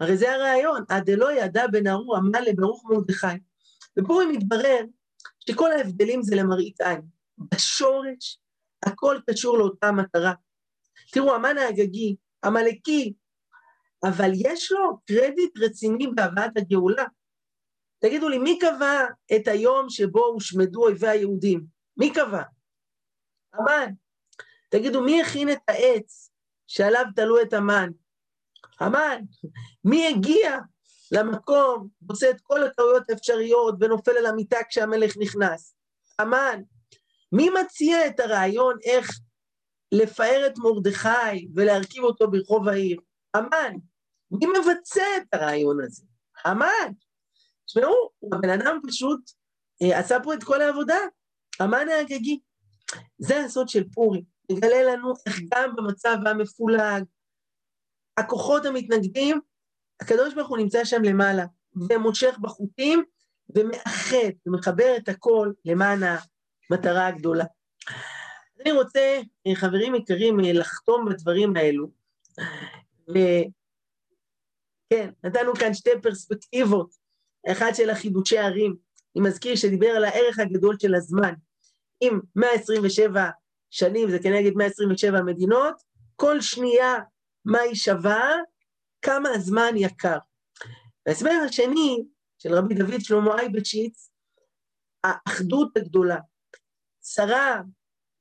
[0.00, 3.26] הרי זה הרעיון, עד דלא ידע בן ארור עמל לברוך מרדכי.
[3.96, 4.84] בפורים מתברר
[5.48, 7.00] שכל ההבדלים זה למראית עין.
[7.54, 8.40] בשורש
[8.86, 10.32] הכל קשור לאותה מטרה.
[11.12, 13.14] תראו, המן האגגי, עמלקי,
[14.04, 17.04] אבל יש לו קרדיט רציני בהבאת הגאולה.
[18.02, 19.04] תגידו לי, מי קבע
[19.36, 21.64] את היום שבו הושמדו אויבי היהודים?
[21.96, 22.42] מי קבע?
[23.54, 23.92] המן.
[24.70, 26.30] תגידו, מי הכין את העץ
[26.66, 27.90] שעליו תלו את המן?
[28.80, 29.20] המן.
[29.84, 30.58] מי הגיע
[31.12, 35.74] למקום, עושה את כל הטעויות האפשריות ונופל על המיטה כשהמלך נכנס?
[36.18, 36.62] המן.
[37.32, 39.10] מי מציע את הרעיון איך
[39.92, 43.00] לפאר את מרדכי ולהרכיב אותו ברחוב העיר?
[43.34, 43.74] המן.
[44.30, 46.04] מי מבצע את הרעיון הזה?
[46.44, 46.92] המן.
[47.66, 49.20] תשמעו, הבן אדם פשוט
[49.82, 50.98] אה, עשה פה את כל העבודה,
[51.60, 52.40] המן האגגי.
[53.18, 54.22] זה הסוד של פורים,
[54.52, 57.04] מגלה לנו איך גם במצב המפולג,
[58.16, 59.40] הכוחות המתנגדים,
[60.00, 61.44] הקדוש ברוך הוא נמצא שם למעלה,
[61.88, 63.04] ומושך בחוטים,
[63.56, 67.44] ומאחד, ומחבר את הכל למען המטרה הגדולה.
[68.60, 69.20] אני רוצה,
[69.54, 71.90] חברים יקרים, לחתום בדברים האלו,
[73.08, 73.50] וכן,
[75.24, 77.01] נתנו כאן שתי פרספקטיבות,
[77.48, 78.76] אחד של החידושי ערים,
[79.16, 81.32] אני מזכיר שדיבר על הערך הגדול של הזמן.
[82.02, 83.30] אם 127
[83.70, 85.82] שנים זה כנגד 127 מדינות,
[86.16, 86.98] כל שנייה
[87.44, 88.30] מה היא שווה,
[89.02, 90.18] כמה הזמן יקר.
[91.06, 92.04] וההסבר השני
[92.38, 94.10] של רבי דוד שלמה אייבצ'יץ,
[95.04, 96.18] האחדות הגדולה.
[97.04, 97.62] שרה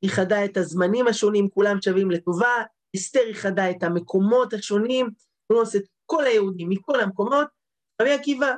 [0.04, 2.64] איחדה את הזמנים השונים, כולם שווים לטובה,
[2.96, 5.10] אסתר איחדה את המקומות השונים,
[5.48, 7.48] הוא עושה את כל היהודים מכל המקומות,
[8.02, 8.56] רבי עקיבא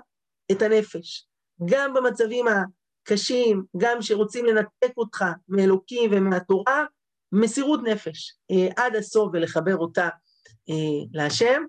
[0.51, 1.27] את הנפש.
[1.65, 6.85] גם במצבים הקשים, גם שרוצים לנתק אותך מאלוקים ומהתורה,
[7.33, 10.09] מסירות נפש אה, עד הסוף ולחבר אותה
[10.69, 11.63] אה, להשם.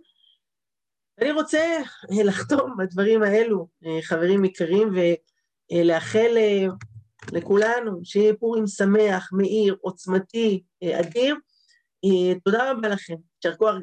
[1.20, 1.58] אני רוצה
[2.12, 3.68] אה, לחתום בדברים האלו,
[4.02, 4.90] חברים יקרים,
[5.72, 6.36] ולאחל
[7.32, 10.62] לכולנו שיהיה פורים שמח, מאיר, עוצמתי,
[11.00, 11.36] אדיר.
[12.44, 13.14] תודה רבה לכם.
[13.44, 13.74] יישר כוח